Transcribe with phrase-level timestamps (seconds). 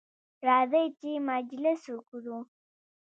[0.47, 2.37] راځئ چې مجلس وکړو.